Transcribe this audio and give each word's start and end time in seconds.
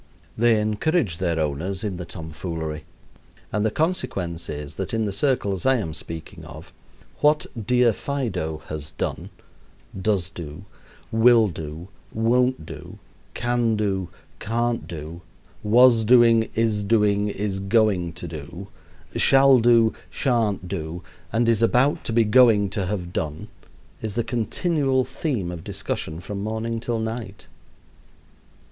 They 0.35 0.59
encourage 0.59 1.19
their 1.19 1.39
owners 1.39 1.83
in 1.83 1.97
the 1.97 2.05
tomfoolery, 2.05 2.85
and 3.51 3.63
the 3.63 3.69
consequence 3.69 4.49
is 4.49 4.73
that 4.77 4.95
in 4.95 5.05
the 5.05 5.13
circles 5.13 5.63
I 5.63 5.75
am 5.75 5.93
speaking 5.93 6.43
of 6.43 6.73
what 7.19 7.45
"dear 7.67 7.93
Fido" 7.93 8.63
has 8.69 8.89
done, 8.89 9.29
does 9.95 10.31
do, 10.31 10.65
will 11.11 11.49
do, 11.49 11.87
won't 12.11 12.65
do, 12.65 12.97
can 13.35 13.75
do, 13.75 14.09
can't 14.39 14.87
do, 14.87 15.21
was 15.61 16.03
doing, 16.03 16.49
is 16.55 16.83
doing, 16.83 17.27
is 17.27 17.59
going 17.59 18.13
to 18.13 18.27
do, 18.27 18.69
shall 19.15 19.59
do, 19.59 19.93
shan't 20.09 20.67
do, 20.67 21.03
and 21.31 21.47
is 21.47 21.61
about 21.61 22.03
to 22.05 22.11
be 22.11 22.23
going 22.23 22.71
to 22.71 22.87
have 22.87 23.13
done 23.13 23.49
is 24.01 24.15
the 24.15 24.23
continual 24.23 25.05
theme 25.05 25.51
of 25.51 25.63
discussion 25.63 26.19
from 26.19 26.41
morning 26.41 26.79
till 26.79 26.97
night. 26.97 27.47